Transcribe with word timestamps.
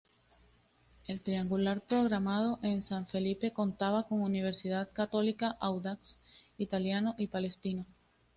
El 1.05 1.21
triangular 1.21 1.79
programado 1.81 2.57
en 2.63 2.81
San 2.81 3.05
Felipe 3.05 3.53
contaba 3.53 4.07
con 4.07 4.21
Universidad 4.23 4.91
Católica, 4.91 5.57
Audax 5.59 6.17
Italiano 6.57 7.13
y 7.19 7.27
Palestino. 7.27 7.85